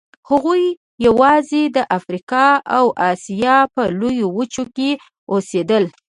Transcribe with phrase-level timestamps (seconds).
[0.29, 0.63] هغوی
[1.07, 4.89] یواځې د افریقا او اسیا په لویو وچو کې
[5.31, 5.83] اوسېدل.